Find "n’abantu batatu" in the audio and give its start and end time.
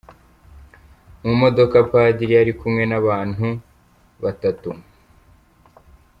2.91-4.69